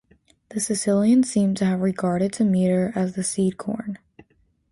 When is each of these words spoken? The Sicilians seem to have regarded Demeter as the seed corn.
The 0.49 0.59
Sicilians 0.59 1.29
seem 1.31 1.53
to 1.53 1.65
have 1.65 1.81
regarded 1.81 2.31
Demeter 2.31 2.91
as 2.95 3.13
the 3.13 3.23
seed 3.23 3.59
corn. 3.59 3.99